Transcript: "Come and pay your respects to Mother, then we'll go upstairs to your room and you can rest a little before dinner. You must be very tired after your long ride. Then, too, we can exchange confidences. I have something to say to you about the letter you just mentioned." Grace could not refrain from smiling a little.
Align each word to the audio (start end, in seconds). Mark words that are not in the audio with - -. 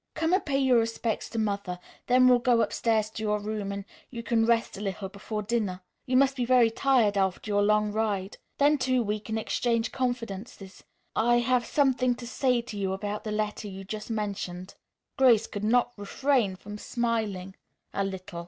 "Come 0.15 0.33
and 0.33 0.43
pay 0.43 0.57
your 0.57 0.79
respects 0.79 1.29
to 1.29 1.37
Mother, 1.37 1.77
then 2.07 2.27
we'll 2.27 2.39
go 2.39 2.61
upstairs 2.63 3.11
to 3.11 3.21
your 3.21 3.39
room 3.39 3.71
and 3.71 3.85
you 4.09 4.23
can 4.23 4.47
rest 4.47 4.75
a 4.75 4.81
little 4.81 5.09
before 5.09 5.43
dinner. 5.43 5.81
You 6.07 6.17
must 6.17 6.35
be 6.35 6.43
very 6.43 6.71
tired 6.71 7.19
after 7.19 7.51
your 7.51 7.61
long 7.61 7.91
ride. 7.91 8.37
Then, 8.57 8.79
too, 8.79 9.03
we 9.03 9.19
can 9.19 9.37
exchange 9.37 9.91
confidences. 9.91 10.83
I 11.15 11.35
have 11.41 11.67
something 11.67 12.15
to 12.15 12.25
say 12.25 12.63
to 12.63 12.79
you 12.79 12.93
about 12.93 13.23
the 13.23 13.31
letter 13.31 13.67
you 13.67 13.83
just 13.83 14.09
mentioned." 14.09 14.73
Grace 15.19 15.45
could 15.45 15.63
not 15.63 15.93
refrain 15.95 16.55
from 16.55 16.79
smiling 16.79 17.55
a 17.93 18.03
little. 18.03 18.39